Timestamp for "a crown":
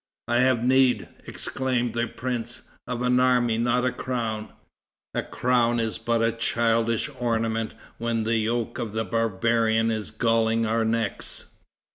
3.85-4.51, 5.13-5.79